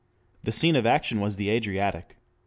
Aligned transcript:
The 0.41 0.51
scene 0.51 0.75
of 0.75 0.87
action 0.87 1.19
was 1.19 1.35
the 1.35 1.49
Adriatic. 1.49 2.17